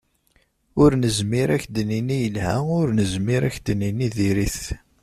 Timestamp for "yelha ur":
2.21-2.87